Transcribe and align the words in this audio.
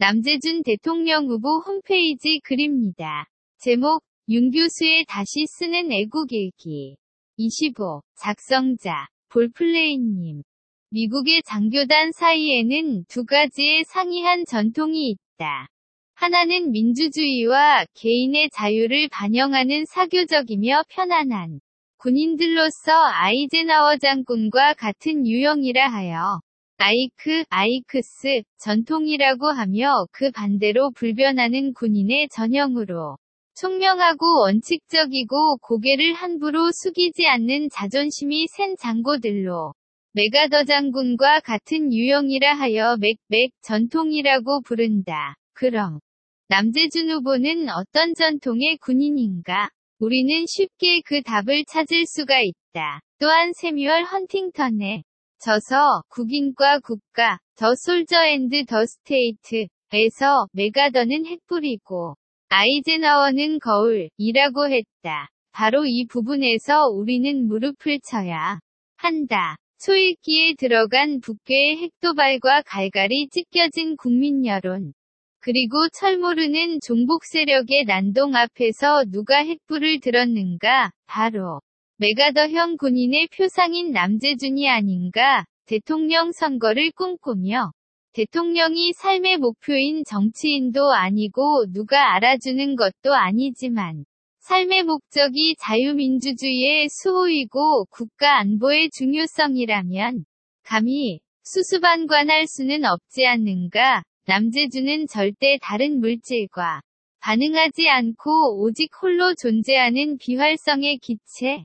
남재준 0.00 0.62
대통령 0.62 1.26
후보 1.26 1.58
홈페이지 1.58 2.40
글입니다. 2.42 3.26
제목, 3.58 4.02
윤 4.30 4.50
교수의 4.50 5.04
다시 5.06 5.44
쓰는 5.46 5.92
애국일기. 5.92 6.96
25. 7.36 8.00
작성자, 8.16 9.08
볼플레이님. 9.28 10.42
미국의 10.88 11.42
장교단 11.42 12.12
사이에는 12.12 13.04
두 13.08 13.26
가지의 13.26 13.84
상이한 13.84 14.46
전통이 14.46 15.10
있다. 15.10 15.68
하나는 16.14 16.70
민주주의와 16.70 17.84
개인의 17.92 18.48
자유를 18.54 19.10
반영하는 19.12 19.84
사교적이며 19.84 20.84
편안한 20.88 21.60
군인들로서 21.98 22.90
아이젠하워 22.94 23.98
장군과 23.98 24.72
같은 24.78 25.26
유형이라 25.26 25.88
하여 25.88 26.40
아이크, 26.82 27.44
아이크스, 27.50 28.40
전통이라고 28.56 29.48
하며 29.48 30.06
그 30.12 30.30
반대로 30.30 30.90
불변하는 30.92 31.74
군인의 31.74 32.30
전형으로 32.30 33.18
총명하고 33.54 34.40
원칙적이고 34.40 35.58
고개를 35.58 36.14
함부로 36.14 36.70
숙이지 36.72 37.26
않는 37.26 37.68
자존심이 37.70 38.46
센 38.48 38.76
장고들로 38.78 39.74
메가더 40.14 40.64
장군과 40.64 41.40
같은 41.40 41.92
유형이라 41.92 42.54
하여 42.54 42.96
맥맥 42.96 43.52
전통이라고 43.60 44.62
부른다. 44.62 45.34
그럼 45.52 46.00
남재준 46.48 47.10
후보는 47.10 47.68
어떤 47.68 48.14
전통의 48.14 48.78
군인인가? 48.78 49.68
우리는 49.98 50.46
쉽게 50.46 51.02
그 51.04 51.20
답을 51.20 51.66
찾을 51.68 52.06
수가 52.06 52.40
있다. 52.40 53.02
또한 53.18 53.52
세뮤얼 53.52 54.04
헌팅턴의 54.04 55.02
저서 55.40 56.02
군인과 56.10 56.80
국가, 56.80 57.38
The 57.56 57.74
Soldier 57.74 58.24
and 58.26 58.66
the 58.66 58.84
State에서 58.84 60.46
맥아더는 60.52 61.24
횃불이고 61.24 62.14
아이젠하워는 62.50 63.58
거울이라고 63.58 64.68
했다. 64.68 65.30
바로 65.52 65.86
이 65.86 66.06
부분에서 66.06 66.88
우리는 66.88 67.46
무릎을 67.46 68.00
쳐야 68.04 68.58
한다. 68.98 69.56
초읽기에 69.78 70.56
들어간 70.58 71.20
북괴의 71.20 71.78
핵도발과 71.78 72.62
갈갈이 72.66 73.28
찢겨진 73.30 73.96
국민 73.96 74.44
여론. 74.44 74.92
그리고 75.40 75.88
철모르는 75.88 76.80
종북 76.82 77.24
세력의 77.24 77.84
난동 77.86 78.36
앞에서 78.36 79.04
누가 79.06 79.38
횃불을 79.38 80.00
들었는가? 80.00 80.90
바로 81.06 81.62
메가더형 82.00 82.78
군인의 82.78 83.28
표상인 83.28 83.90
남재준이 83.90 84.66
아닌가? 84.70 85.44
대통령 85.66 86.32
선거를 86.32 86.92
꿈꾸며 86.92 87.72
대통령이 88.14 88.94
삶의 88.94 89.36
목표인 89.36 90.04
정치인도 90.04 90.92
아니고 90.94 91.66
누가 91.74 92.14
알아주는 92.14 92.74
것도 92.76 93.14
아니지만 93.14 94.06
삶의 94.38 94.84
목적이 94.84 95.56
자유민주주의의 95.60 96.88
수호이고 96.88 97.84
국가 97.90 98.38
안보의 98.38 98.88
중요성이라면 98.94 100.24
감히 100.62 101.20
수수반관할 101.42 102.46
수는 102.46 102.86
없지 102.86 103.26
않는가? 103.26 104.04
남재주는 104.24 105.06
절대 105.06 105.58
다른 105.60 106.00
물질과 106.00 106.80
반응하지 107.20 107.90
않고 107.90 108.62
오직 108.62 108.88
홀로 109.02 109.34
존재하는 109.34 110.16
비활성의 110.16 110.96
기체, 111.02 111.62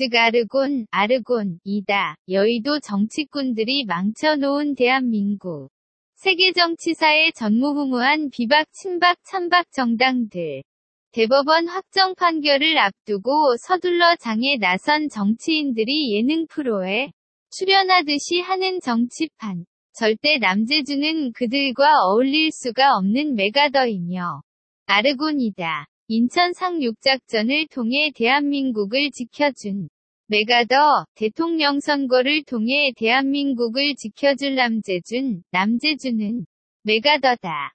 즉 0.00 0.14
아르곤, 0.14 0.86
아르곤이다. 0.90 2.16
여의도 2.30 2.80
정치꾼들이 2.80 3.84
망쳐놓은 3.84 4.74
대한민국. 4.74 5.68
세계 6.14 6.52
정치사의 6.52 7.34
전무후무한 7.34 8.30
비박, 8.30 8.72
친박, 8.72 9.18
찬박 9.24 9.70
정당들. 9.72 10.62
대법원 11.12 11.68
확정 11.68 12.14
판결을 12.14 12.78
앞두고 12.78 13.58
서둘러 13.58 14.16
장에 14.16 14.56
나선 14.58 15.10
정치인들이 15.10 16.16
예능 16.16 16.46
프로에 16.46 17.12
출연하듯이 17.50 18.40
하는 18.40 18.80
정치판. 18.80 19.66
절대 19.92 20.38
남재주는 20.38 21.32
그들과 21.32 22.06
어울릴 22.06 22.52
수가 22.52 22.96
없는 22.96 23.34
메가더이며 23.34 24.40
아르곤이다. 24.86 25.84
인천 26.12 26.52
상륙작전을 26.54 27.68
통해 27.68 28.10
대한민국을 28.16 29.12
지켜준 29.12 29.88
메가더 30.26 31.06
대통령 31.14 31.78
선거를 31.78 32.42
통해 32.42 32.92
대한민국을 32.96 33.94
지켜줄 33.94 34.56
남재준, 34.56 35.44
남재준은 35.52 36.46
메가더다. 36.82 37.74